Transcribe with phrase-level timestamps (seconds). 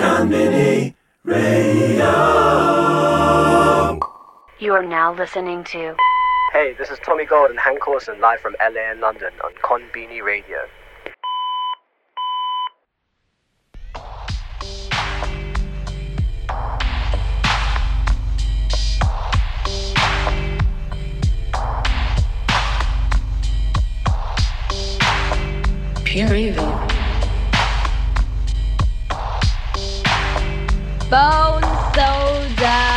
[0.00, 2.06] Konbini Radio.
[4.58, 5.94] You are now listening to.
[6.54, 10.22] Hey, this is Tommy Gold and Hank Korsan live from LA and London on Konbini
[10.22, 10.56] Radio.
[26.04, 26.69] Pure evil.
[31.10, 32.89] Bone Soda.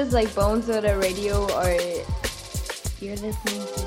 [0.00, 1.76] just like Bones of the radio or
[3.02, 3.79] you're listening.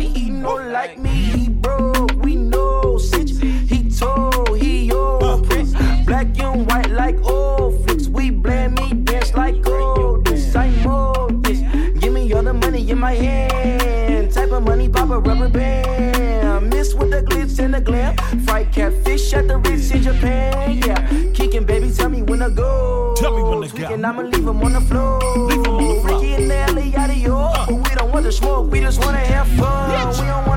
[0.00, 1.10] Why he no like me.
[1.10, 2.98] He broke, we know.
[2.98, 5.18] Since he told, he yo.
[5.48, 6.02] Prince, uh.
[6.06, 8.08] black and white like old flicks.
[8.08, 10.26] We blame me, dance like gold.
[10.26, 11.60] This I mold this.
[12.00, 14.32] Give me all the money in my hand.
[14.32, 16.70] Type of money, pop a rubber band.
[16.70, 18.16] Miss with the glitz and the glam.
[18.44, 20.78] Fried catfish at the Ritz in Japan.
[20.86, 21.00] Yeah,
[21.34, 23.14] kicking baby, tell me when to go.
[23.16, 23.94] Tell me when to go.
[23.94, 25.18] I'ma leave him on the floor.
[25.48, 26.20] Leave 'em on the floor.
[26.20, 27.39] Ricky and Nelly, yada yo.
[28.20, 30.20] But we want to smoke, we just wanna have fun.
[30.20, 30.49] We don't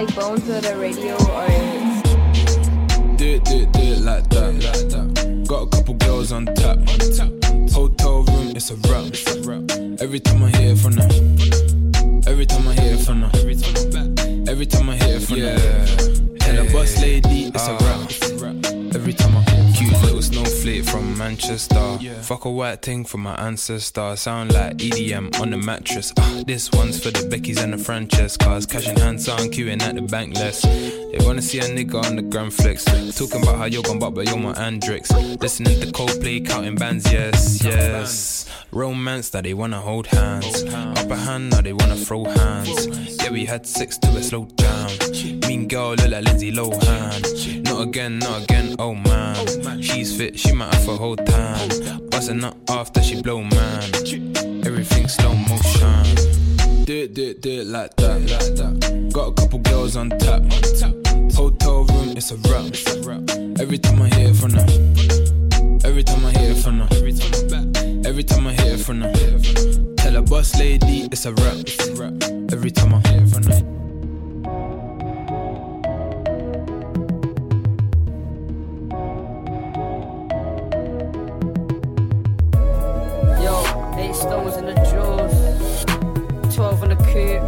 [0.00, 1.46] like Bones or the radio or
[3.16, 4.54] Do it, do it, do it like that.
[4.54, 5.44] Like that.
[5.46, 6.78] Got a couple girls on tap.
[7.70, 10.00] Hotel room, it's a wrap.
[10.00, 11.10] Every time I hear from them.
[12.26, 14.48] Every time I hear from them.
[14.48, 15.58] Every time I hear from them.
[16.46, 17.78] And a bus lady, it's a ah.
[17.80, 18.29] wrap.
[18.92, 19.44] Every time I
[19.76, 21.98] cute little snowflake from Manchester.
[22.22, 24.14] Fuck a white thing from my ancestor.
[24.16, 26.12] Sound like EDM on the mattress.
[26.18, 28.68] Ah, this one's for the Beckys and the Francescas.
[28.68, 30.62] Cash in hand, sound queuing at the bank less.
[30.62, 32.84] They wanna see a nigga on the gram flex.
[32.84, 35.10] Talking about how you're gone but you're my Andrix.
[35.40, 38.46] Listening to Coldplay, counting bands, yes, yes.
[38.72, 40.62] Romance that they wanna hold hands.
[40.64, 42.86] Upper hand, now they wanna throw hands.
[43.22, 44.90] Yeah, we had sex to a slow jam.
[45.48, 47.69] Mean girl, look like Lindsay Lohan.
[47.80, 49.82] Again, not again, oh man.
[49.82, 51.68] She's fit, she might have a whole time.
[52.10, 53.82] Busting up after she blow, man.
[54.66, 56.04] Everything slow motion.
[56.84, 58.20] Do it, do it, do it like that.
[58.20, 59.10] Like that.
[59.14, 60.42] Got a couple girls on tap.
[61.32, 62.66] Hotel room, it's a wrap.
[63.58, 64.68] Every time I hear from them.
[65.82, 68.06] Every time I hear from them.
[68.06, 69.96] Every time I hear from them.
[69.96, 71.56] Tell a boss lady it's a wrap.
[72.52, 73.79] Every time I hear from them.
[84.14, 85.84] Stones in the drawers,
[86.54, 87.42] twelve in the coop.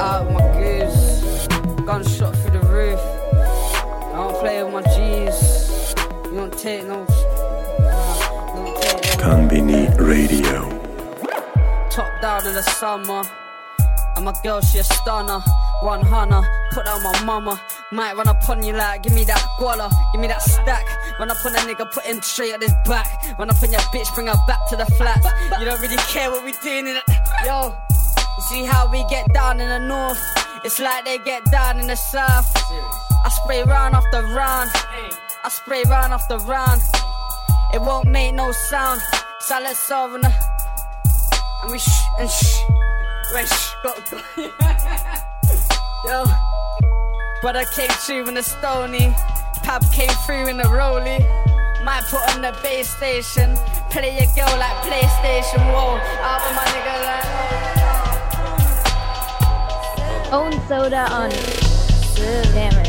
[0.00, 1.46] Out of my goose,
[1.84, 3.00] gunshot through the roof.
[3.00, 5.94] I don't play with my G's.
[6.26, 7.00] You don't take no.
[7.00, 10.68] you don't take no- Konbini Radio.
[11.90, 13.22] Top down in the summer.
[14.16, 15.40] And my girl, she a stunner.
[15.82, 16.42] One hunter,
[16.72, 17.60] put out my mama.
[17.92, 20.86] Might run up on you like, give me that guala, give me that stack.
[21.18, 23.06] Run up on a nigga, put him straight at his back.
[23.38, 25.26] Run up on your bitch, bring her back to the flats.
[25.58, 27.02] You don't really care what we doing in it.
[27.44, 27.76] Yo,
[28.36, 30.20] you see how we get down in the north?
[30.64, 32.50] It's like they get down in the south.
[32.56, 34.70] I spray round after round.
[35.44, 36.80] I spray round after round.
[37.74, 39.00] It won't make no sound.
[39.40, 40.24] Silent sovereign.
[40.24, 42.60] And we shh and shh.
[43.32, 43.74] We're shh.
[43.82, 45.22] Got, got.
[46.04, 46.24] Yo,
[47.42, 49.14] but I came through in a stony.
[49.62, 51.18] pop came through in a Rolly.
[51.84, 53.56] Might put on the base station.
[53.90, 55.62] Play a girl like PlayStation.
[55.72, 57.24] Whoa, out with my nigga like.
[60.32, 61.30] Oh, Own soda on
[62.52, 62.85] Damn it.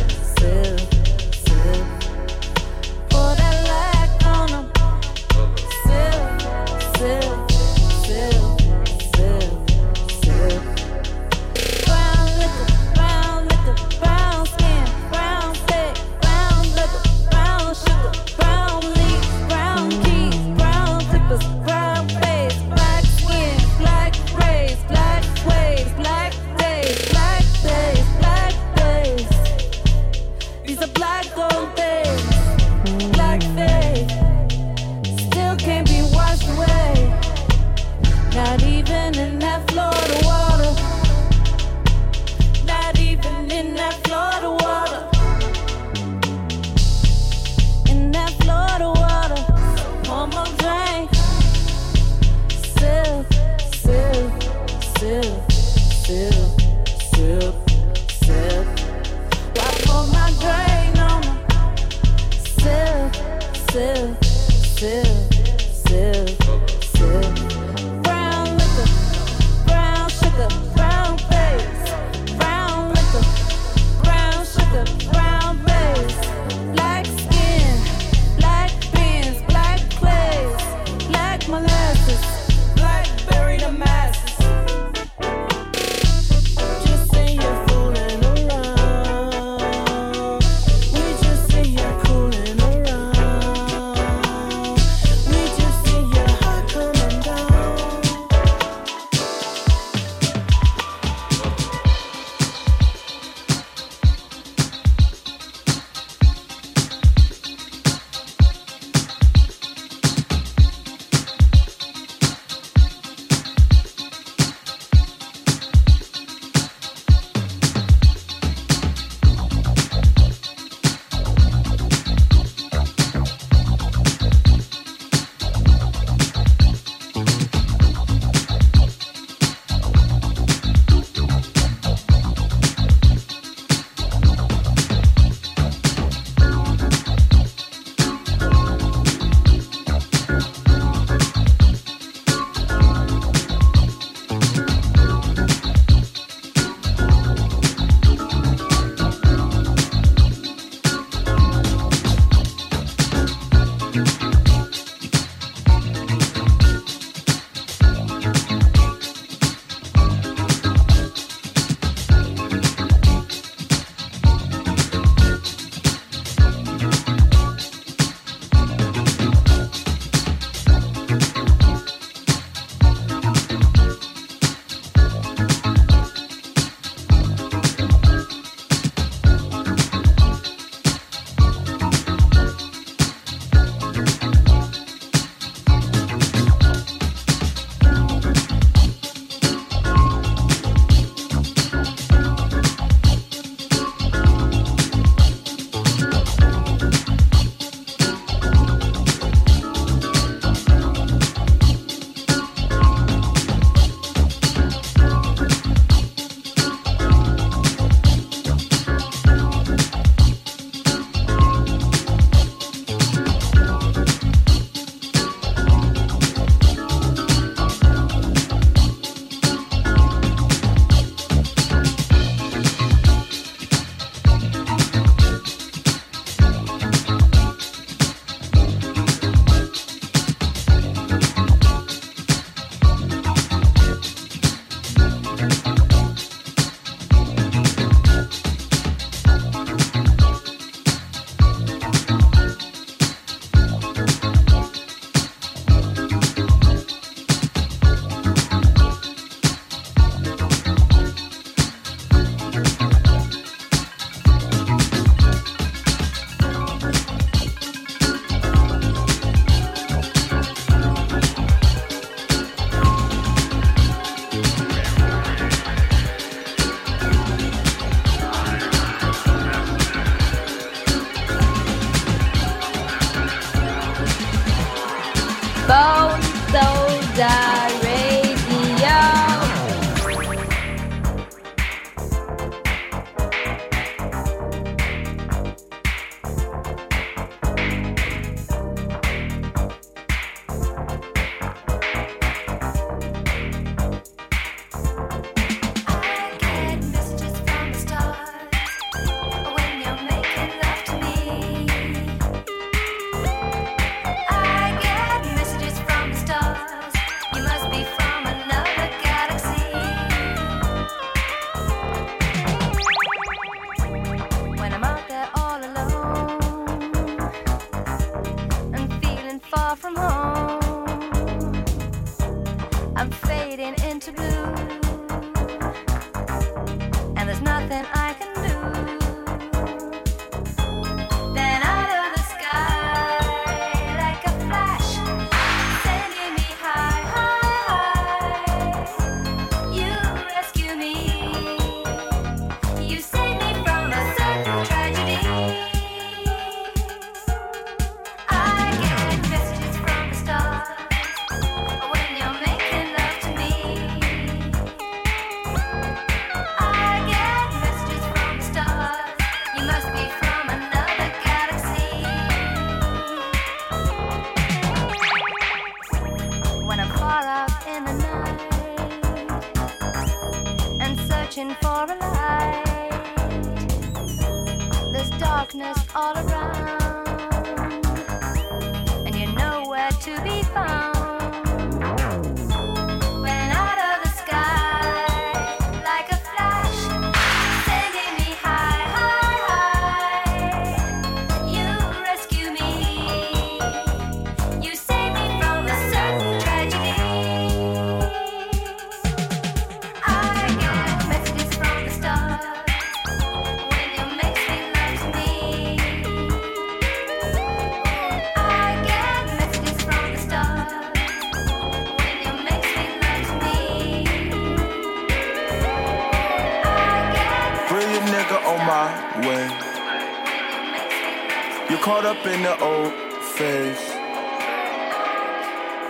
[421.88, 422.92] Caught up in the old
[423.38, 423.80] phase.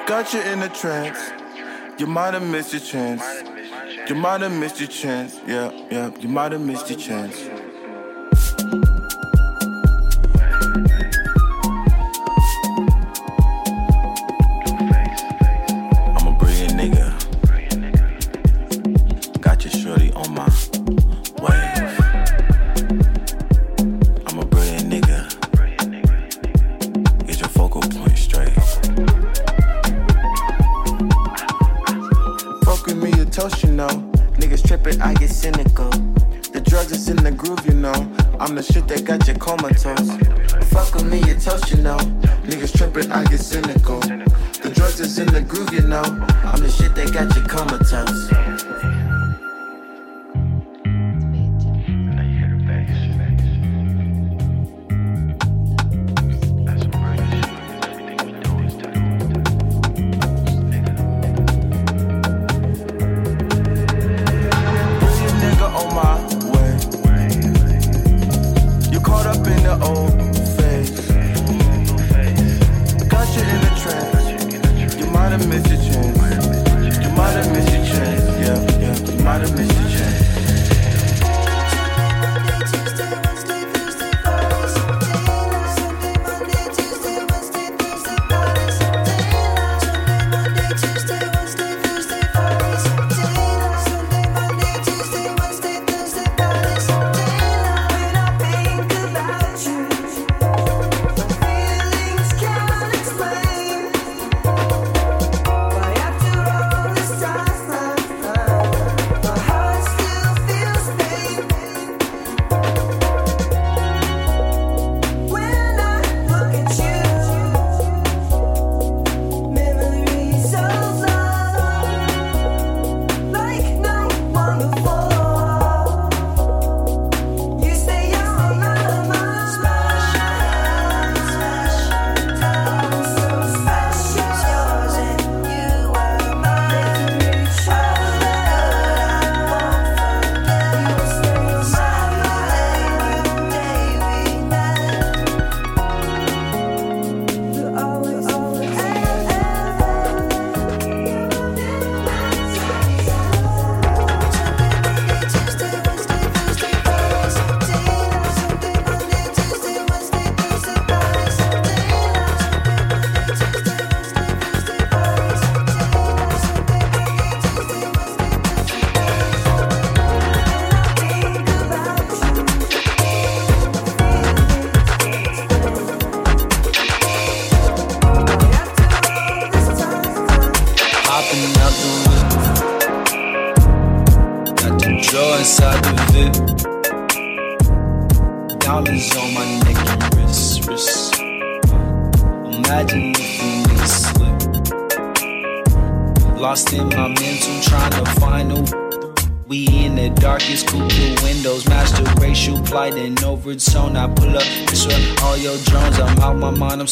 [0.05, 1.17] Got you in a trance.
[1.97, 3.23] You might have missed your chance.
[4.07, 5.41] You might have missed your chance.
[5.47, 7.46] Yeah, yeah, you might have missed your chance.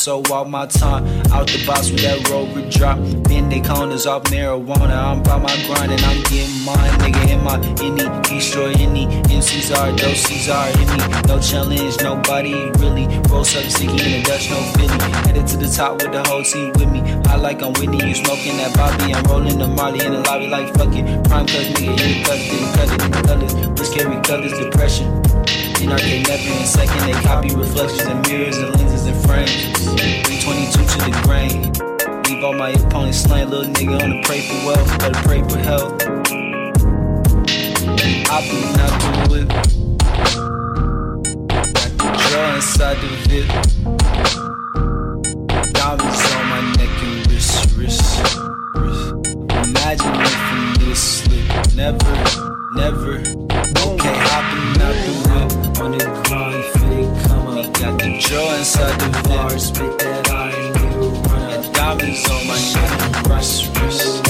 [0.05, 1.03] So out my time.
[1.33, 2.99] Out the box with that rover drop.
[3.25, 4.93] Bend they corners off marijuana.
[4.93, 6.93] I'm by my grind and I'm getting mine.
[7.01, 9.07] Nigga in my any, destroy any.
[9.33, 11.01] MCs are, doses are in me.
[11.25, 13.07] No challenge, nobody really.
[13.33, 14.99] Roll up sticky in the Dutch, no Philly.
[15.25, 17.01] Headed to the top with the whole team with me.
[17.25, 19.11] I like I'm Whitney, you smoking that Bobby.
[19.11, 21.05] I'm rolling the Marley in the lobby like fuck it.
[21.25, 23.25] Prime cuz nigga, any cuz didn't cut it.
[23.25, 25.24] Colors, which carry colors, depression.
[25.81, 29.75] In arcade never in second, they copy reflections and mirrors and lenses and frames.
[29.95, 31.71] 322 to the grain.
[32.23, 35.59] Leave all my opponents slain, little nigga on the pray for wealth, better pray for
[35.59, 36.01] health.
[38.27, 38.41] I
[38.99, 39.49] the whip.
[41.73, 43.51] Got the draw inside the VIP.
[45.73, 48.01] Diamonds on my neck and wrist, wrist,
[48.75, 49.05] wrist.
[49.67, 50.15] Imagine
[50.47, 51.47] from this slip.
[51.75, 52.15] Never,
[52.75, 53.13] never.
[53.85, 55.24] Okay, hopping out the
[55.91, 57.73] the grind, fake come up.
[57.79, 59.59] Got the draw inside the VIP.
[59.59, 60.51] Spit that I
[61.31, 61.73] run up.
[61.73, 64.23] Diamonds on my neck wrist, wrist.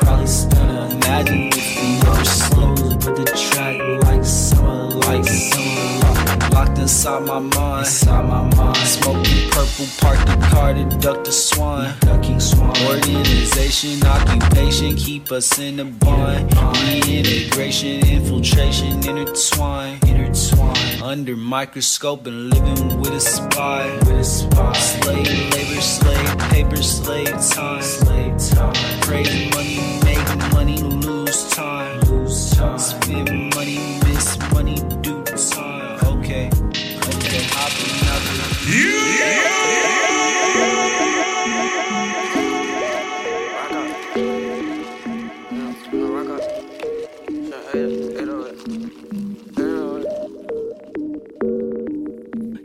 [0.00, 0.88] Probably stunner.
[0.94, 2.74] Imagine if we never slow.
[2.74, 6.52] But the track like summer, like summer.
[6.52, 8.76] Locked inside my mind, inside my mind.
[8.76, 11.94] Smoking purple, park the car to duck the swan.
[12.00, 12.76] Ducking swan.
[12.86, 16.52] Organization, occupation, keep us in the bond.
[16.54, 20.91] Reintegration, infiltration, intertwine, intertwine.
[21.02, 24.72] Under microscope and living with a spy, with a spy.
[24.72, 29.00] Slave labor, slave paper, slave time, slave time.
[29.02, 32.78] Crazy money, make money, lose time, lose time.
[32.78, 33.41] Spend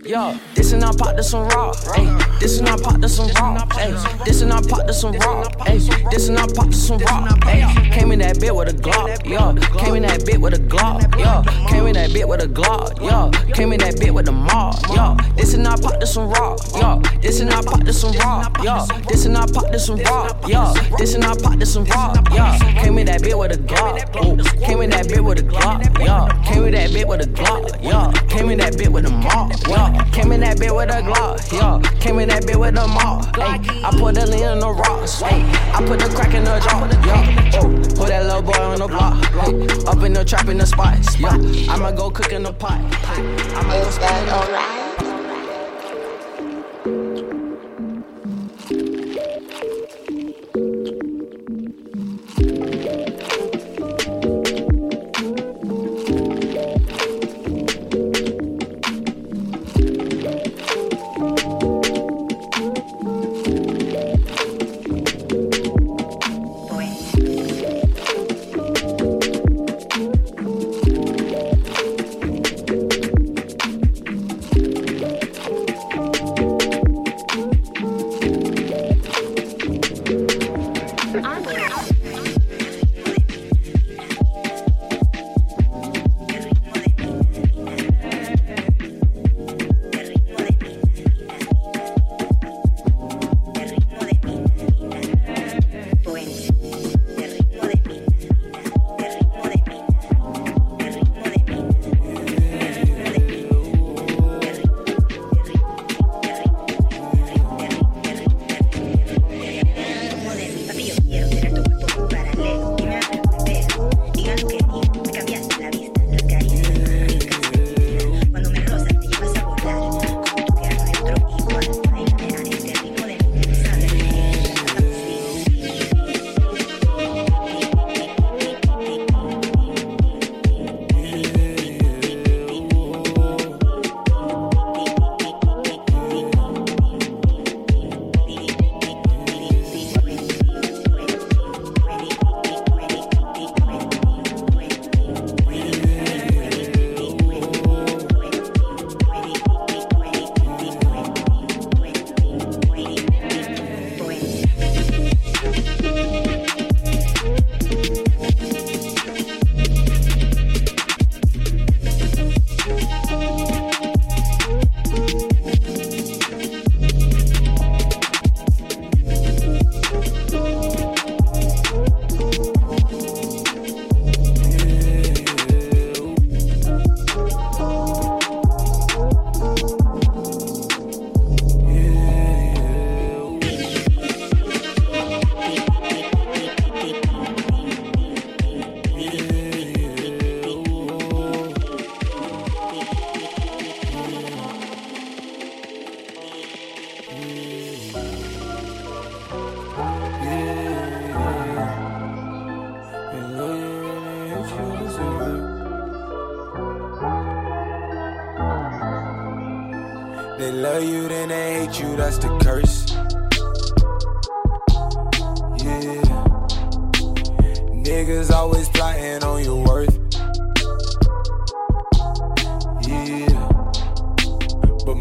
[0.08, 1.74] Yo, this and I pop to some raw.
[1.74, 3.58] Ayy, this and I pop to some raw.
[3.72, 5.44] Ayy, this and I pop to some raw.
[5.68, 7.28] Ayy, this and I pop to some raw.
[7.44, 9.26] Ayy, came in that bit with a Glock.
[9.26, 11.14] Yo, came in that bit with a Glock.
[11.20, 13.02] Yo, came in that bit with a Glock.
[13.02, 14.76] Yo, came in that bit with the mob.
[14.96, 16.56] Yo, this and I pop to some raw.
[16.80, 18.48] Yo, this and I pop to some raw.
[18.64, 20.32] Yo, this and I pop to some raw.
[20.48, 22.14] Yo, this and I pop to some raw.
[22.32, 24.10] Yo, came in that bit with a Glock.
[24.16, 24.38] Oh.
[24.66, 25.84] Came in that bit with a Glock.
[26.00, 27.84] Yo, came in that bit with a Glock.
[27.84, 29.52] Yo, came in that bit with a mob.
[29.68, 31.52] Yo, came in that bit with a Glock.
[31.52, 33.26] Yo, came in that bit with a mob.
[33.38, 35.22] Ay, I put the lean in the rocks.
[35.22, 36.88] Ay, I put the crack in the jaw.
[37.06, 39.18] Yo, oh, put that little boy on the block.
[39.36, 41.20] Ay, up in the trap in the spots.
[41.20, 41.30] Yo,
[41.72, 42.80] I'ma go cook in the pot.
[43.08, 44.77] I'ma go stand alright.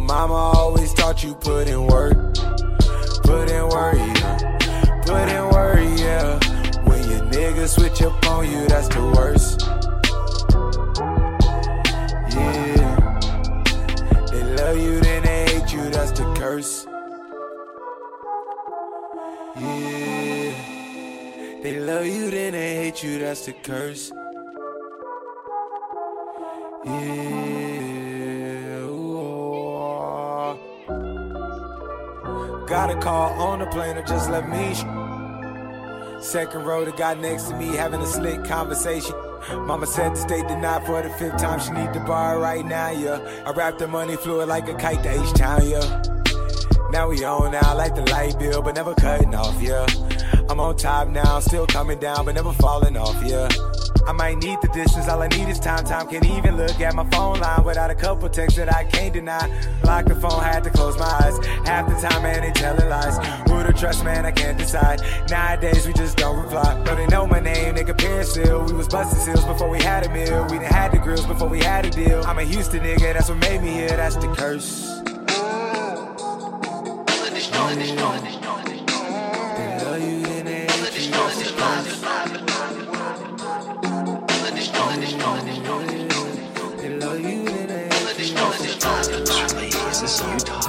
[0.07, 2.17] Mama always taught you put in work.
[3.25, 5.03] Put in work, yeah.
[5.05, 6.39] Put in work, yeah.
[6.85, 9.63] When your niggas switch up on you, that's the worst.
[12.31, 13.19] Yeah.
[14.31, 16.87] They love you, then they hate you, that's the curse.
[19.57, 20.53] Yeah.
[21.63, 24.13] They love you, then they hate you, that's the curse.
[26.85, 27.66] Yeah.
[32.67, 34.75] Got a call on the plane or just let me.
[36.21, 39.15] Second row, the guy next to me having a slick conversation.
[39.53, 41.61] Mama said the state denied for the fifth time.
[41.61, 43.45] She need to bar right now, yeah.
[43.47, 46.03] I wrapped the money fluid like a kite to H-Town, yeah.
[46.91, 49.87] Now we on now, like the light bill, but never cutting off, yeah.
[50.49, 53.49] I'm on top now, still coming down, but never falling off, yeah.
[54.07, 55.85] I might need the distance, all I need is time.
[55.85, 59.13] Time can't even look at my phone line without a couple texts that I can't
[59.13, 59.49] deny.
[59.85, 61.45] Lock the phone, had to close my eyes.
[61.67, 63.19] Half the time, man, they telling lies.
[63.49, 65.03] Who to trust, man, I can't decide.
[65.29, 66.81] Nowadays, we just don't reply.
[66.85, 68.65] But they know my name, they compare still.
[68.65, 70.45] We was busting seals before we had a meal.
[70.51, 72.23] We done had the grills before we had a deal.
[72.25, 75.03] I'm a Houston nigga, that's what made me here, that's the curse.
[77.75, 78.46] They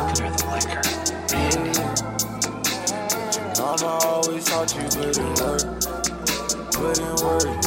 [0.06, 0.82] this you the liquor?
[3.60, 5.66] Mama always taught you put in work,
[6.72, 7.62] put in work,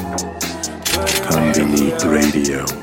[0.85, 2.13] put in Combinate work.
[2.13, 2.80] Radio.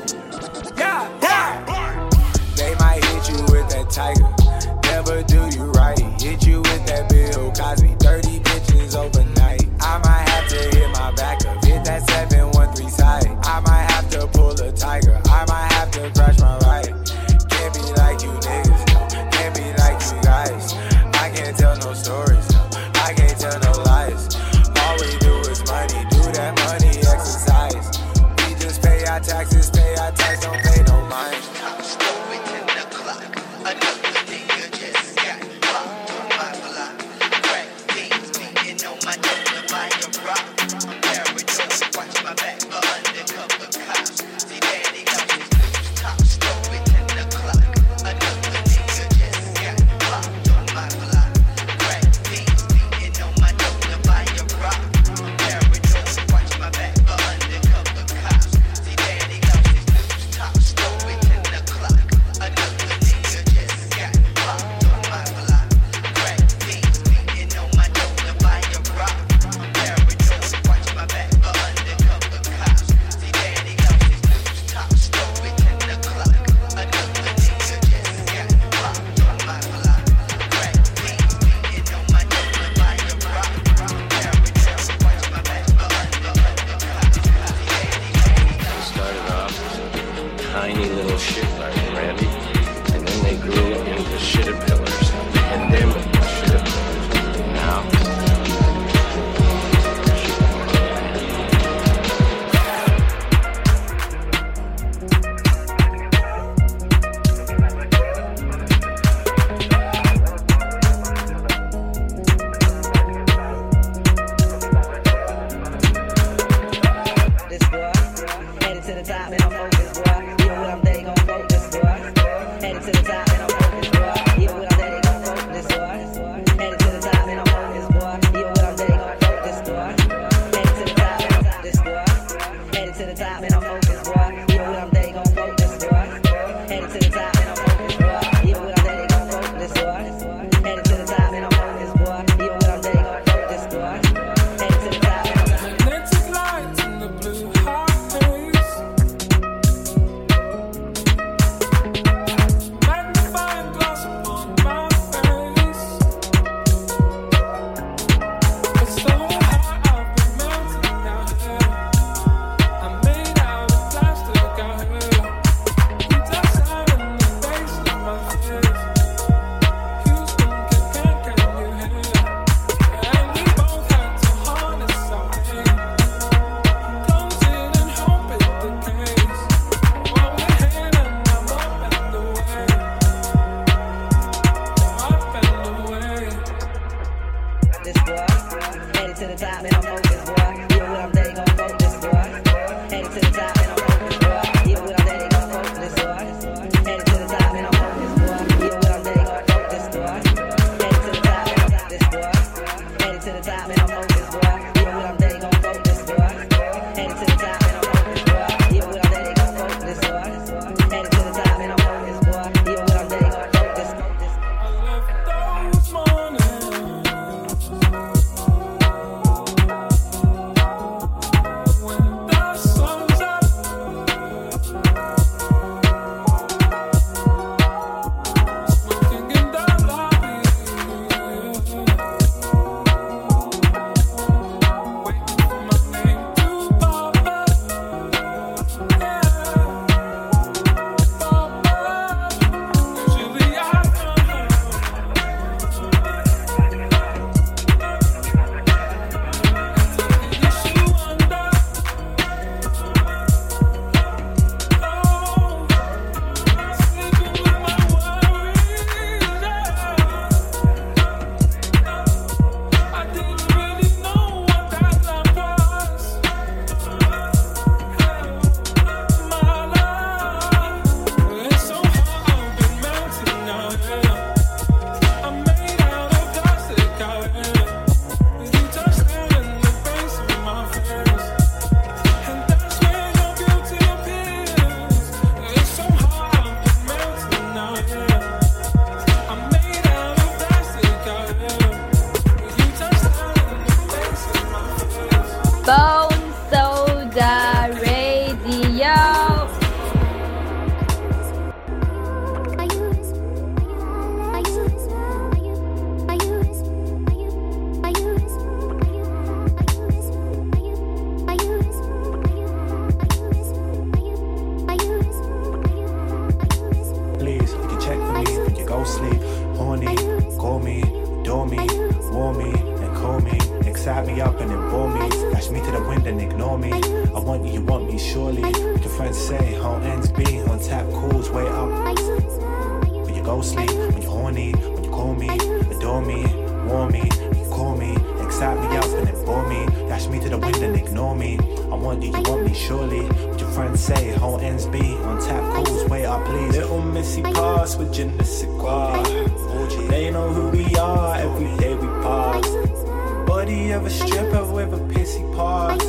[353.88, 355.82] a stripper with a pissy pause.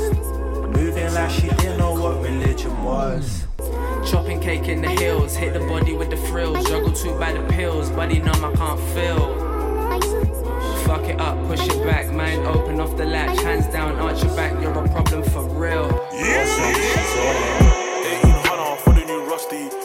[0.77, 3.45] Moving like she didn't know what religion was.
[4.09, 6.65] Chopping cake in the hills, hit the body with the frills.
[6.69, 9.25] Juggle two by the pills, body numb, I can't feel.
[10.85, 14.33] Fuck it up, push it back, mind Open off the latch, hands down, arch your
[14.33, 14.53] back.
[14.61, 15.89] You're a problem for real.
[16.13, 16.79] Yeah.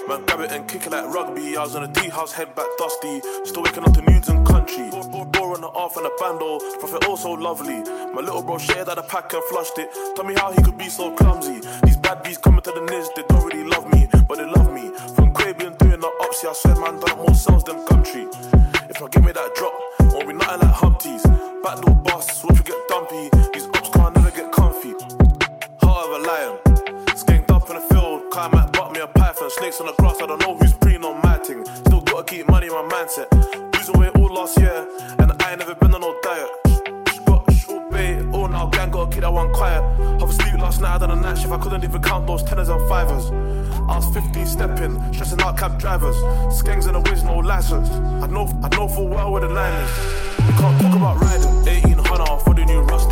[0.07, 1.57] Man, grab it and kick it like rugby.
[1.57, 3.23] I was on a D house, head back dusty.
[3.45, 4.91] Still waking up to nudes and country.
[4.91, 7.83] Bore on the off and a bando, profit also lovely.
[8.13, 9.91] My little bro shared out a pack and flushed it.
[10.17, 11.61] Tell me how he could be so clumsy.
[11.85, 14.73] These bad bees coming to the niz, they don't really love me, but they love
[14.73, 14.91] me.
[15.15, 18.27] From Caribbean doing the ups, yeah, I swear man done more sales than country.
[18.89, 19.75] If I give me that drop,
[20.13, 21.23] won't be nothing like Humpties.
[21.63, 23.31] Backdoor boss, watch you get dumpy.
[23.53, 24.93] These ups can't never get comfy.
[25.83, 29.51] Heart of a lion, skinked up in the field, climb out, butt me a python.
[29.51, 30.73] Snakes on the grass, I don't know who's
[39.35, 39.83] went quiet.
[40.21, 41.53] Half asleep last night, I done a night shift.
[41.53, 43.31] I couldn't even count those tenors and fivers.
[43.89, 46.17] I was 15 stepping, stressing out cab drivers.
[46.59, 47.91] Skanks in the whiz, no license.
[47.91, 49.91] I know, I know full well where the line is.
[50.59, 51.55] Can't talk about riding.
[51.65, 53.04] 1800 for the new Russell.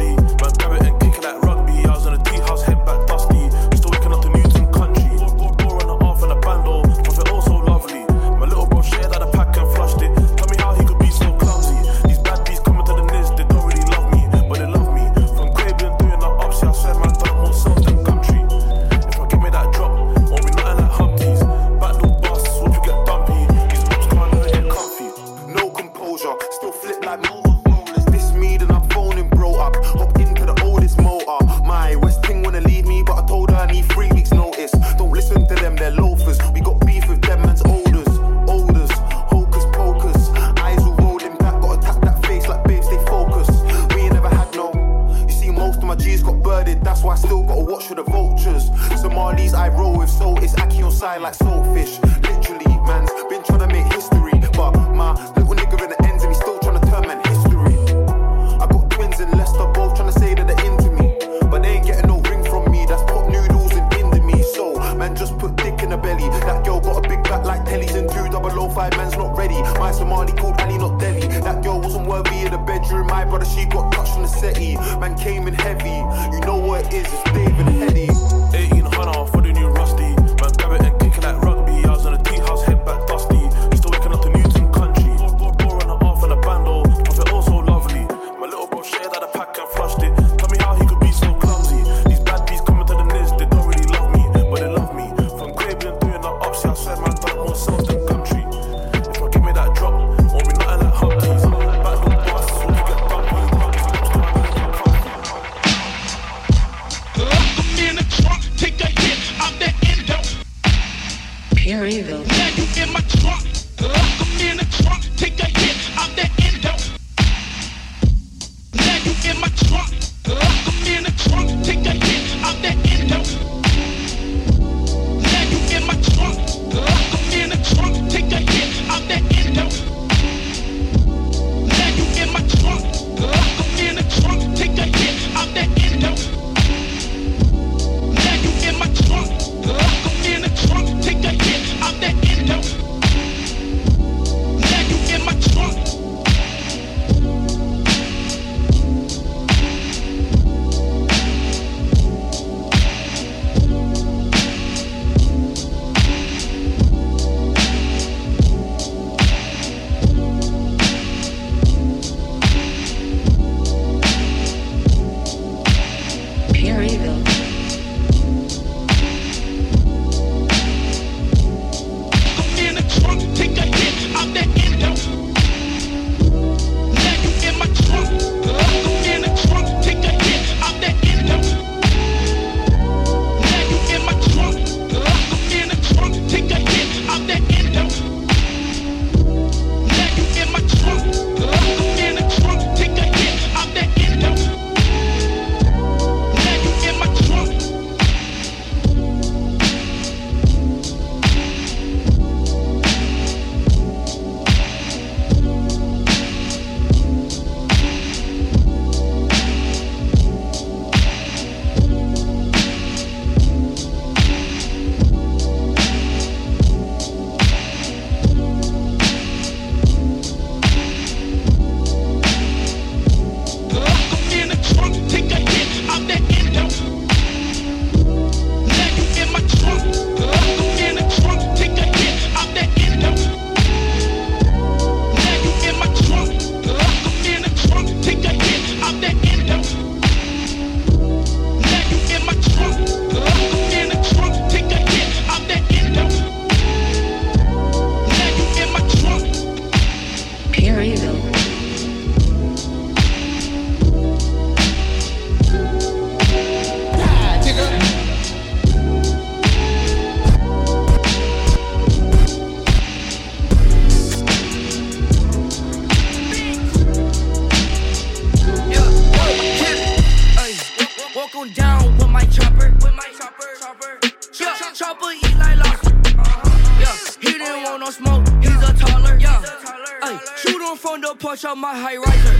[281.33, 282.37] punch out my high riser.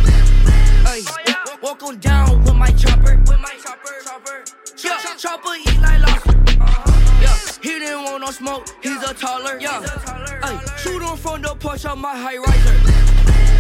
[0.85, 1.45] Oh, yeah.
[1.63, 3.17] walk on down with my chopper.
[3.17, 4.45] With my chopper, chopper.
[4.85, 6.37] Yeah, Ch- chopper eat like lobster.
[6.61, 7.23] Uh-huh.
[7.23, 8.69] Yeah, he didn't want no smoke.
[8.85, 9.01] Yeah.
[9.09, 9.59] A taller.
[9.59, 12.77] Yeah, He's a taller, shoot him from the punch out my high riser.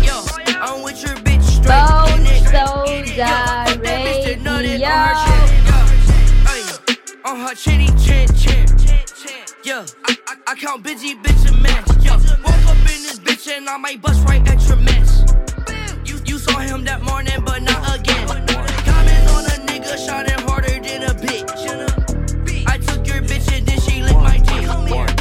[0.04, 0.66] Yeah, oh, yeah.
[0.66, 1.80] I'm with your bitch straight.
[1.80, 2.04] Oh,
[2.52, 3.06] so in.
[3.16, 3.64] Yeah,
[7.24, 8.66] on her chinny chin chin.
[9.64, 11.84] Yeah, I, I, I count busy bitch a man.
[12.02, 14.91] Yeah, woke up in this bitch and I might bust right at your man
[16.92, 18.26] that morning, but not again.
[18.28, 22.66] Comments on a nigga shining harder than a bitch.
[22.66, 24.36] I took your bitch and then she licked my.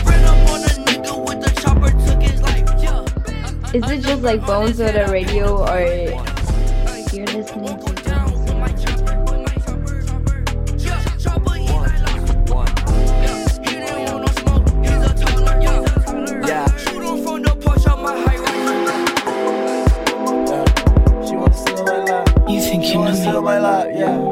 [0.05, 3.74] Ran up on a nigga with a chopper, took his life.
[3.74, 6.31] Is it just like Bone Soda radio or
[23.42, 24.31] my life, yeah.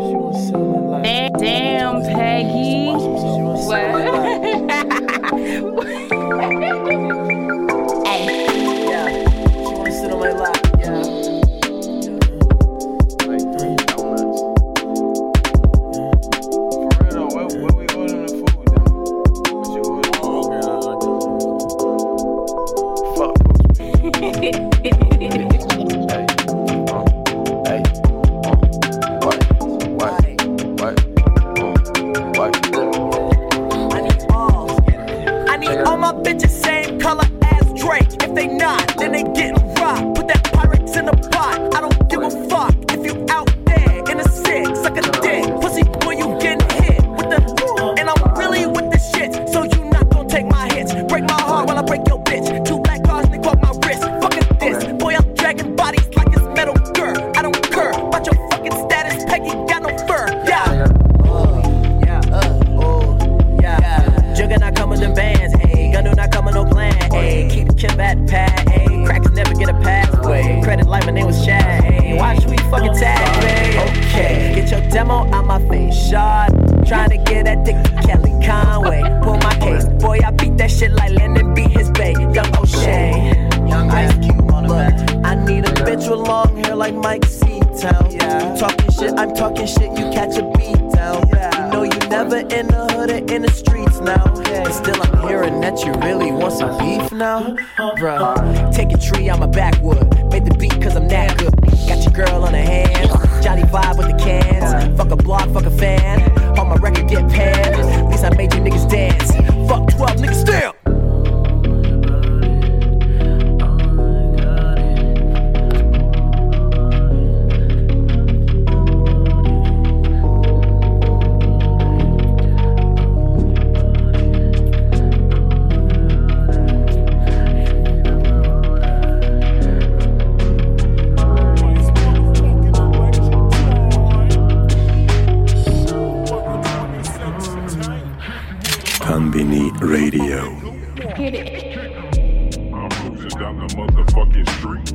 [143.59, 144.85] The motherfucking street.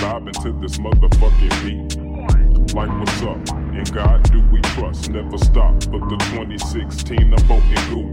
[0.00, 2.74] Vibing to this motherfucking beat.
[2.74, 3.36] Like, what's up?
[3.74, 5.74] In God do we trust, never stop.
[5.90, 8.10] But the 2016 I'm voting goo.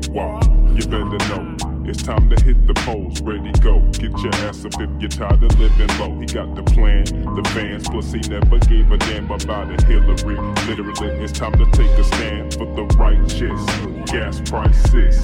[0.75, 1.57] You better know.
[1.85, 3.79] It's time to hit the polls, ready go.
[3.91, 6.19] Get your ass up if you're tired of living low.
[6.19, 10.35] He got the plan, the fans, plus he never gave a damn about a Hillary.
[10.67, 14.11] Literally, it's time to take a stand for the righteous.
[14.11, 15.21] Gas prices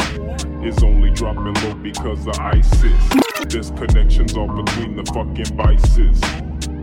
[0.63, 3.22] is only dropping low because of ISIS.
[3.49, 6.19] There's connections all between the fucking vices.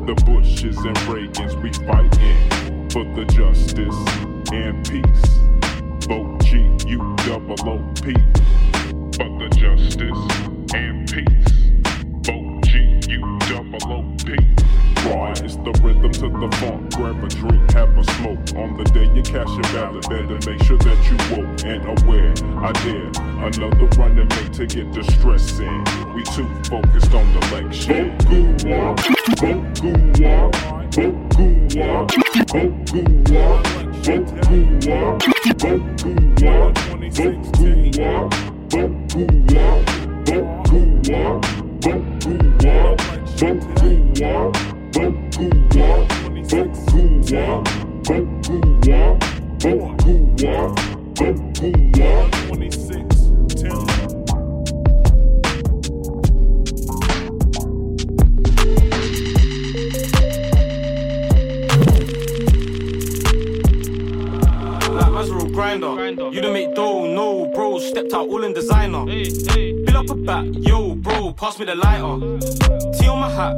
[0.06, 3.96] The Bushes and Reagans, we fighting for the justice
[4.52, 5.40] and peace.
[6.06, 8.14] Vote G U double O P
[9.16, 10.22] for the justice
[10.72, 11.52] and peace.
[12.24, 14.59] Vote G U double O P.
[15.10, 16.94] Why it's the rhythm to the funk.
[16.94, 18.38] Grab a drink, have a smoke.
[18.54, 22.32] On the day you cash your ballot, better make sure that you woke and aware.
[22.62, 23.10] I dare
[23.42, 25.84] another running mate to get the stress in.
[26.14, 28.16] We too focused on the election.
[28.30, 28.94] Goo-wah,
[29.40, 30.50] vote Goo-wah,
[30.94, 33.58] vote Goo-wah, vote Goo-wah,
[34.04, 35.18] vote Goo-wah,
[43.74, 46.06] vote Bokuwa,
[46.50, 47.64] Bokuwa,
[65.52, 65.94] Grinder.
[65.94, 66.30] grinder.
[66.32, 67.78] You don't make dough, no, bro.
[67.78, 69.04] Stepped out all in designer.
[69.06, 71.32] Hey, hey up a bat, yo, bro.
[71.34, 72.38] Pass me the lighter.
[72.96, 73.54] T on my hat.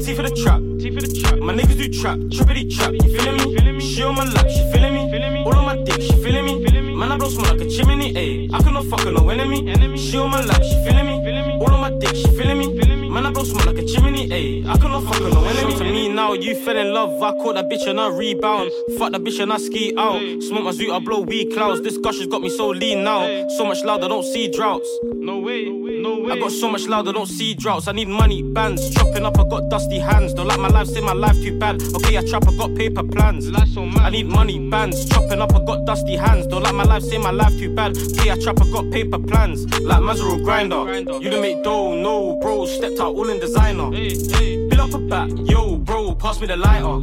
[0.00, 0.60] T for the trap.
[0.80, 1.38] T for the trap.
[1.40, 2.92] My niggas do trap, trippity trap.
[2.92, 3.36] You feeling
[3.76, 3.80] me?
[3.80, 5.44] She on my lap, she feeling me.
[5.44, 6.94] All on my dick, she feeling me.
[6.94, 8.52] Man, I blow smoke like a chimney, ayy.
[8.52, 9.98] I cannot fuck with no enemy.
[9.98, 11.58] She on my lap, she feeling me.
[11.60, 13.08] All on my dick, she feeling me.
[13.10, 14.66] Man, I blow smoke like a chimney, ayy.
[14.66, 15.91] I cannot fuck with no enemy.
[16.12, 17.22] Now, you fell in love.
[17.22, 18.70] I caught that bitch and I rebound.
[18.98, 20.20] Fuck that bitch and I ski out.
[20.42, 21.80] Smoke my zoot, I blow weed clouds.
[21.80, 23.48] This gush has got me so lean now.
[23.56, 24.88] So much loud, I don't see droughts.
[25.14, 26.32] No way, no way.
[26.32, 27.88] I got so much loud, I don't see droughts.
[27.88, 28.90] I need money, bands.
[28.94, 30.34] Chopping up, I got dusty hands.
[30.34, 31.82] Don't like my life, say my life too bad.
[31.82, 33.50] Okay, I trap, I got paper plans.
[33.54, 35.08] I need money, bands.
[35.08, 36.46] Chopping up, I got dusty hands.
[36.46, 37.96] Don't like my life, say my life too bad.
[37.96, 39.64] Okay, I trap, I got paper plans.
[39.80, 40.84] Like Mazero grinder.
[41.20, 42.66] You done make dough, no, bro.
[42.66, 43.90] Stepped out all in designer.
[43.90, 44.61] Bill
[44.94, 46.14] up a bat, yo, bro.
[46.14, 47.00] Pass me the lighter.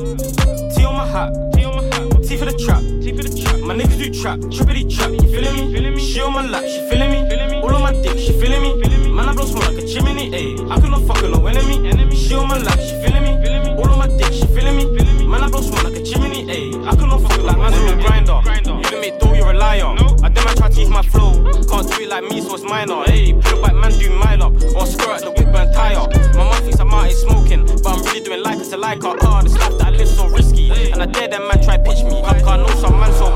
[0.76, 1.32] T on my hat.
[1.54, 2.24] T on my hat.
[2.24, 2.82] T for the trap.
[3.02, 3.60] T for the trap.
[3.62, 5.12] My niggas do trap, trippity trap.
[5.12, 6.00] You feeling me?
[6.00, 7.62] She on my lap, she feeling me.
[7.62, 9.10] All on my dick, she feeling me.
[9.10, 10.72] Man, I blow smoke like a chimney, ayy.
[10.72, 12.16] I cannot fuck with no enemy.
[12.16, 13.70] She on my lap, she feeling me.
[13.76, 15.09] All on my dick, she feeling me.
[15.30, 16.88] Man, I blow smoke like a chimney, ayy.
[16.88, 18.42] I cannot fuck like man's grinder.
[18.66, 19.86] You done make dough, you're a liar.
[20.24, 21.34] I did man try to use my flow.
[21.70, 23.04] Can't do it like me, so it's minor.
[23.04, 24.54] Hey, pull back man, do mile up.
[24.76, 26.08] Or skirt the whip burn tire.
[26.34, 29.04] My mom thinks I'm out here smoking, but I'm really doing like it's a like
[29.04, 29.16] her.
[29.22, 30.72] Ah, this life that I live so risky.
[30.92, 32.24] And I dare them man try pitch me.
[32.24, 33.30] I can't know some man so.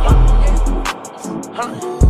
[1.54, 2.03] Huh?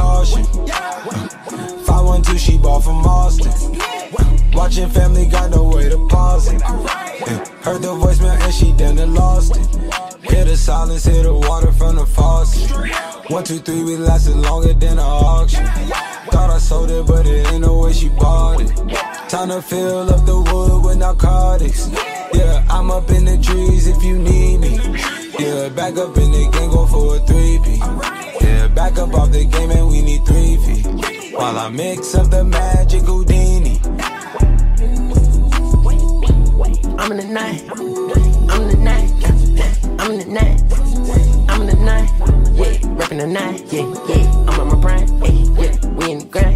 [0.00, 0.44] Caution.
[1.84, 3.52] 512, she bought from Austin.
[4.52, 6.60] Watching family, got no way to pause it.
[7.64, 9.66] Heard the voicemail and she done and lost it.
[10.30, 12.70] Hear the silence, hear the water from the faucet.
[13.30, 15.64] One, two, three, we lasted longer than an auction.
[16.32, 18.70] Thought I sold it, but it ain't no way she bought it.
[19.28, 21.88] Time to fill up the wood with narcotics.
[22.34, 24.72] Yeah, I'm up in the trees if you need me.
[25.38, 27.69] Yeah, back up in the game, go for a three-P.
[28.40, 31.34] Yeah, back up off the game and we need three feet.
[31.34, 33.80] While I mix up the magic Houdini.
[36.98, 37.62] I'm in the night.
[38.50, 39.10] I'm in the night.
[40.00, 40.60] I'm in the night.
[41.48, 42.10] I'm in the night.
[42.54, 42.90] Yeah.
[43.00, 44.48] reppin' the nine, yeah, yeah.
[44.48, 45.74] I'm on my prime, yeah.
[45.96, 46.49] We in the grind,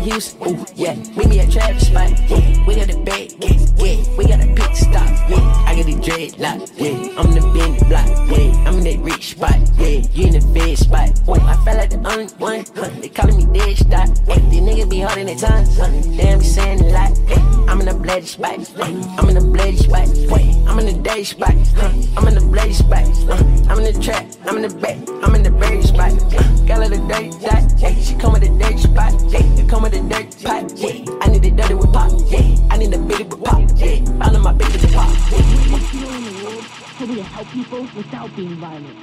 [0.00, 0.94] I Houston, ooh, yeah.
[0.94, 2.64] Meet me at traffic spot, yeah.
[2.66, 4.16] We got the bag, yeah, yeah.
[4.16, 5.64] We got a pit stop, yeah.
[5.68, 7.20] I got the dreadlock, yeah.
[7.20, 8.64] I'm in the bend block, yeah.
[8.64, 10.00] I'm in that rich spot, yeah.
[10.16, 12.88] You in the bed spot, Ooh, I felt like the only one, huh.
[12.98, 14.40] They calling me dead stock, hey.
[14.48, 15.90] These niggas be holding their tongues, huh.
[16.16, 17.42] Damn, be saying a lot, hey.
[17.68, 18.96] I'm in the bloody spot, hey.
[19.18, 20.56] I'm in the bloody spot, wait.
[20.66, 21.92] I'm in the day spot, huh.
[22.16, 23.36] I'm in the bloody spot, huh.
[23.68, 26.40] I'm in the trap, I'm in the back, I'm in the berry spot, yeah.
[26.66, 27.94] Got her the dirty dot, yeah.
[28.00, 29.44] She come with the dirty spot, yeah.
[29.68, 31.18] Come with the dirty pot, yeah.
[31.20, 32.68] I need the dirty with pop, yeah.
[32.70, 34.24] I need the bitty with pop, yeah.
[34.24, 36.16] All my bitches with pop, yeah.
[36.16, 36.64] in the world
[36.98, 38.98] told me to help people without being violent.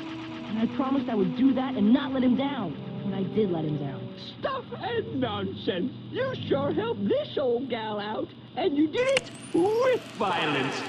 [0.49, 2.73] And I promised I would do that and not let him down.
[3.03, 4.13] And I did let him down.
[4.39, 5.91] Stuff and nonsense.
[6.11, 10.81] You sure helped this old gal out, and you did it with violence.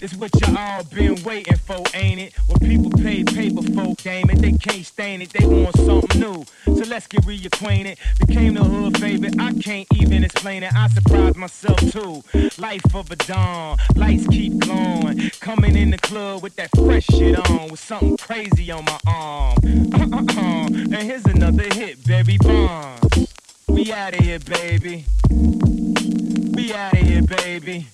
[0.00, 2.34] It's what you all been waiting for, ain't it?
[2.46, 6.44] When people pay paper for game it, they can't stand it, they want something new.
[6.64, 7.98] So let's get reacquainted.
[8.26, 10.74] Became the hood favorite, I can't even explain it.
[10.74, 12.22] I surprised myself too.
[12.58, 15.30] Life of a dawn, lights keep glowing.
[15.40, 19.58] Coming in the club with that fresh shit on, with something crazy on my arm.
[19.62, 23.28] And here's another hit, Barry Bonds.
[23.68, 25.04] We out of here, baby.
[25.30, 27.86] We out of here, baby.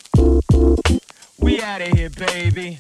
[1.40, 2.78] We out of here, baby.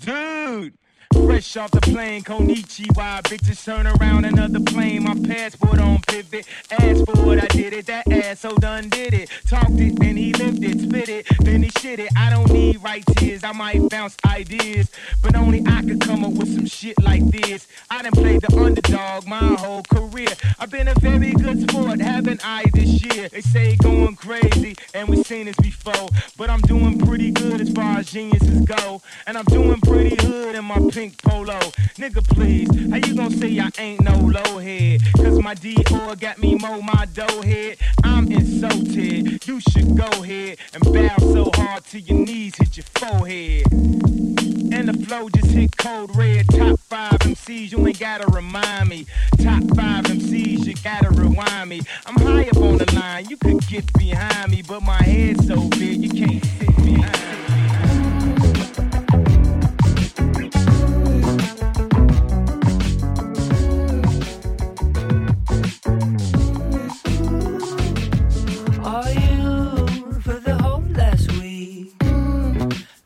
[0.00, 0.74] Dude,
[1.14, 3.22] fresh off the plane, Konichiwa.
[3.22, 5.04] Bitches turn around another plane.
[5.04, 6.46] My passport on pivot.
[6.70, 7.86] Asked for it, I did it.
[7.86, 9.30] That ass so done did it.
[9.46, 10.80] Talked it, then he lived it.
[10.80, 12.10] Spit it, then he shit it.
[12.16, 13.44] I don't need right tears.
[13.44, 14.90] I might bounce ideas,
[15.22, 17.66] but only I could come up with some shit like this.
[17.90, 20.28] I done played the underdog my whole career.
[20.58, 23.28] I've been a very good sport, haven't I this year?
[23.28, 26.08] They say going crazy, and we've seen this before.
[26.36, 29.02] But I'm doing pretty good as far as geniuses go.
[29.26, 31.58] And I'm doing pretty good in my pink polo.
[31.96, 35.00] Nigga, please, how you gonna say I ain't no low head?
[35.16, 37.78] Cause my Dior got me mow my dough head.
[38.04, 39.46] I'm insulted.
[39.46, 43.64] You should go ahead and bow so hard till your knees hit your forehead.
[43.72, 46.46] And the flow just hit cold red.
[46.50, 49.06] Top five MCs, you ain't gotta remind me.
[49.38, 51.80] Top five MCs, you gotta rewind me.
[52.04, 55.66] I'm high up on the line, you could get behind me, but my head's so
[55.70, 57.39] big, you can't sit behind me.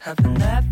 [0.04, 0.63] Have been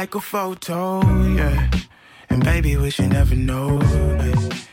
[0.00, 1.02] like a photo,
[1.38, 1.70] yeah.
[2.30, 3.78] And baby, we should never know.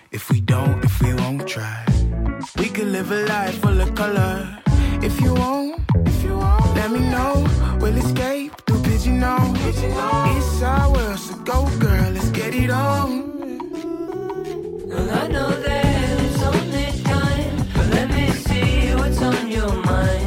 [0.10, 1.84] If we don't, if we won't try.
[2.58, 4.36] We could live a life full of color.
[5.08, 7.34] If you won't, if you won't, let me know.
[7.82, 9.58] We'll escape through pigeon nose.
[9.70, 13.10] It's our world, so go girl, let's get it on.
[14.90, 20.27] Well, I know that it's only time, but let me see what's on your mind.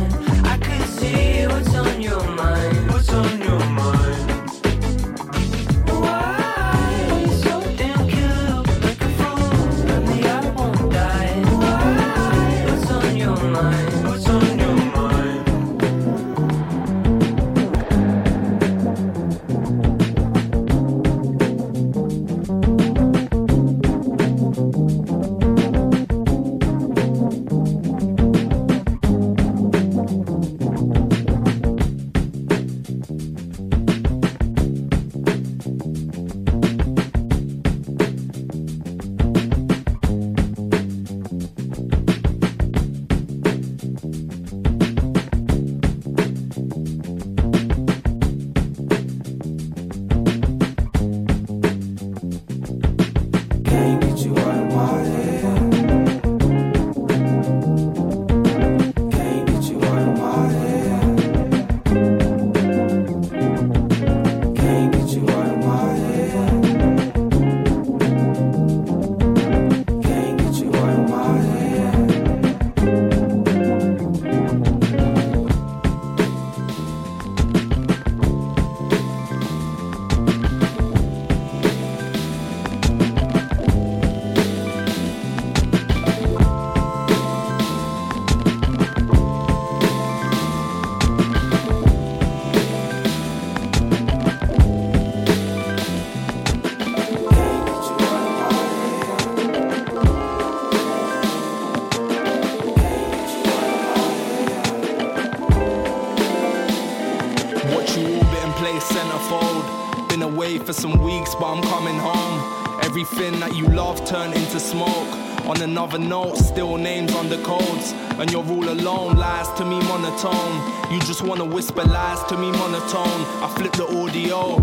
[115.94, 117.92] Another note, still names on the codes.
[118.20, 120.92] And your rule alone lies to me monotone.
[120.92, 123.22] You just wanna whisper lies to me monotone.
[123.42, 124.58] I flip the audio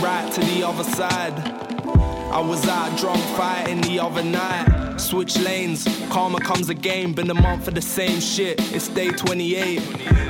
[0.00, 1.34] right to the other side.
[2.30, 4.98] I was out drunk fighting the other night.
[4.98, 7.12] Switch lanes, karma comes again.
[7.14, 8.60] Been a month for the same shit.
[8.72, 9.82] It's day 28.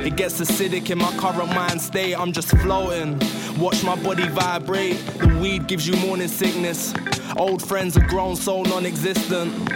[0.06, 2.14] It gets acidic in my current mind state.
[2.14, 3.18] I'm just floating.
[3.58, 4.96] Watch my body vibrate.
[5.18, 6.94] The weed gives you morning sickness.
[7.36, 9.73] Old friends are grown so non existent.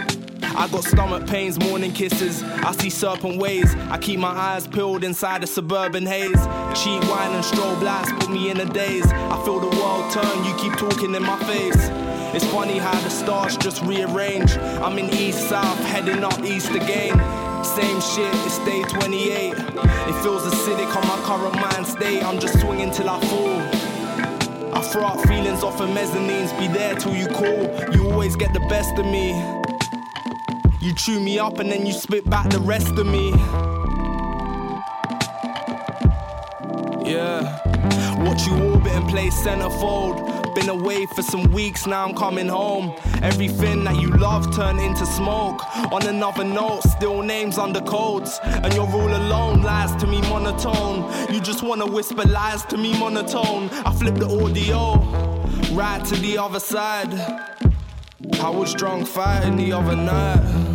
[0.59, 2.43] I got stomach pains, morning kisses.
[2.43, 3.73] I see serpent ways.
[3.89, 6.35] I keep my eyes peeled inside a suburban haze.
[6.75, 9.09] Cheap wine and strobe lights put me in a daze.
[9.09, 11.87] I feel the world turn, you keep talking in my face.
[12.35, 14.57] It's funny how the stars just rearrange.
[14.83, 17.15] I'm in east south, heading up east again.
[17.63, 19.53] Same shit, it's day 28.
[19.53, 22.21] It feels acidic on my current mind state.
[22.21, 24.75] I'm just swinging till I fall.
[24.75, 27.95] I throw out feelings off of mezzanines, be there till you call.
[27.95, 29.58] You always get the best of me.
[30.81, 33.31] You chew me up and then you spit back the rest of me.
[37.03, 37.59] Yeah.
[38.23, 40.55] Watch you orbit and play centerfold.
[40.55, 42.95] Been away for some weeks, now I'm coming home.
[43.21, 45.61] Everything that you love turned into smoke.
[45.91, 48.39] On another note, still names under codes.
[48.43, 51.11] And your rule alone lies to me monotone.
[51.33, 53.69] You just wanna whisper lies to me monotone.
[53.85, 54.95] I flip the audio
[55.73, 57.13] right to the other side.
[58.41, 60.68] I was drunk fighting the other night.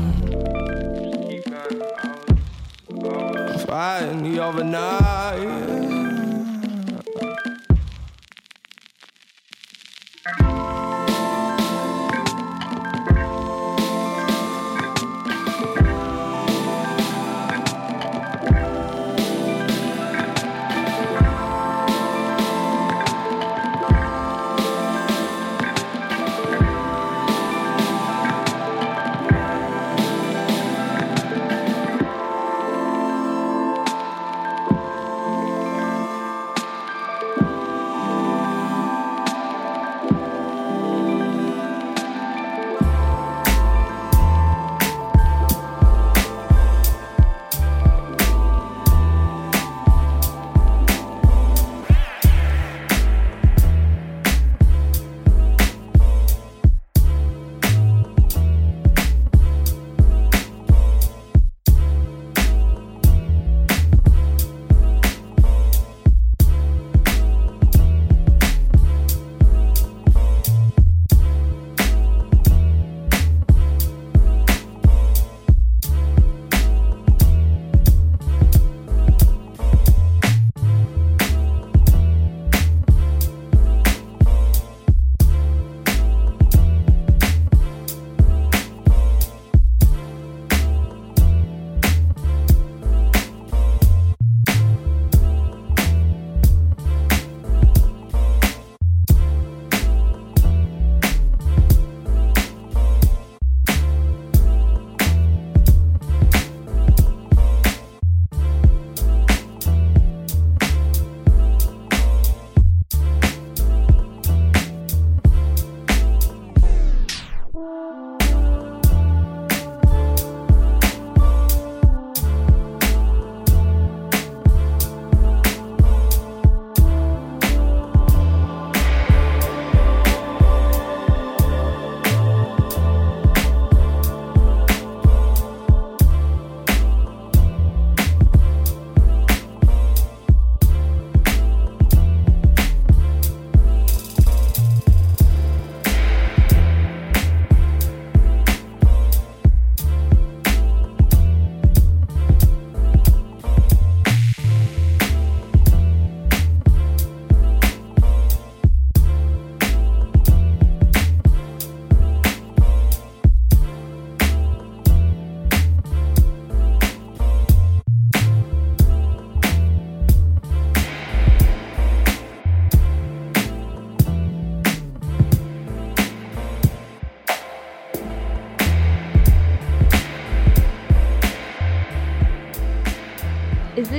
[3.74, 4.62] Fighting the other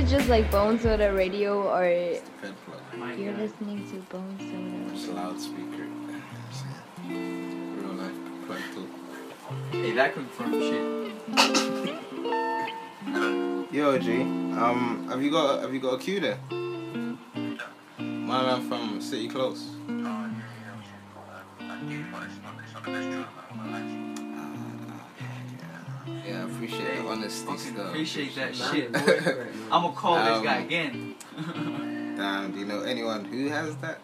[0.06, 0.12] night.
[0.12, 1.84] Is it just like Bone Soda Radio or
[3.16, 4.94] you're listening to Bone Soda?
[4.94, 5.86] It's a loudspeaker.
[7.08, 8.14] Real life
[8.46, 8.88] plug too.
[9.70, 10.84] Hey, that confirmed shit.
[13.72, 14.22] Yo, G.
[14.22, 16.38] Um, have you got have you got a queue there?
[17.98, 19.76] My man from City Close.
[26.68, 27.86] Yeah, I appreciate the honesty still.
[27.88, 29.46] appreciate that shit, boy.
[29.72, 31.14] I'ma call this Um, guy again.
[32.16, 34.00] Damn, do you know anyone who has that?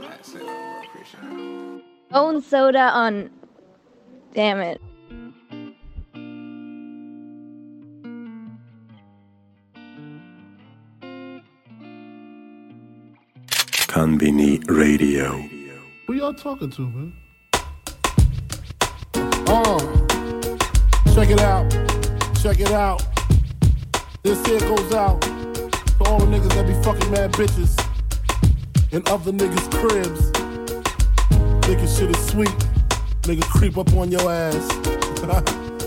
[0.00, 1.84] That's it, I appreciate it.
[2.10, 3.30] Bone soda on.
[4.34, 4.80] Damn it.
[13.88, 15.32] Konbini Radio.
[16.06, 17.12] Who y'all talking to, man?
[19.48, 19.78] Oh,
[21.14, 21.70] check it out.
[22.42, 23.04] Check it out.
[24.22, 27.76] This here goes out to all the niggas that be fucking mad bitches
[28.92, 30.30] and other niggas' cribs.
[31.66, 32.56] Thinking shit is sweet.
[33.22, 34.54] Nigga creep up on your ass.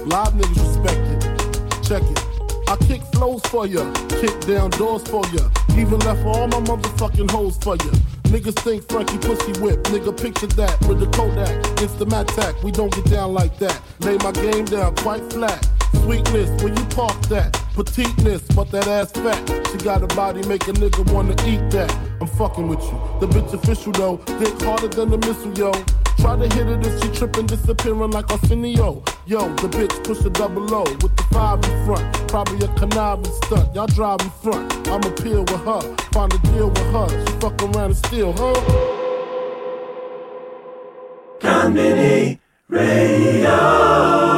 [0.06, 1.84] Live niggas respect it.
[1.84, 2.30] Check it.
[2.70, 3.92] I kick flows for ya,
[4.22, 5.50] kick down doors for ya.
[5.76, 7.92] Even left all my motherfucking hoes for ya.
[8.30, 9.84] Niggas think Frankie pussy whip.
[9.86, 11.66] Nigga picture that with the Kodak.
[11.82, 12.64] It's the Mattack.
[12.64, 13.82] We don't get down like that.
[14.02, 15.68] Lay my game down quite flat.
[16.04, 17.60] Sweetness, when you park that.
[17.74, 19.68] Petiteness, but that ass fat.
[19.72, 21.92] She got a body, make a nigga wanna eat that.
[22.22, 23.02] I'm fucking with you.
[23.20, 24.18] The bitch official though.
[24.38, 25.99] Dick harder than the missile, yo.
[26.20, 29.04] Try to hit it if she tripping, disappearing like Arsenio.
[29.26, 32.28] Yo, the bitch push a double O with the five in front.
[32.28, 33.74] Probably a conniving stunt.
[33.74, 34.88] Y'all drive in front.
[34.88, 35.82] I'ma peel with her.
[36.12, 37.10] Find a deal with her.
[37.26, 39.00] She fuck around and steal, huh?
[41.40, 44.29] Konbini Radio.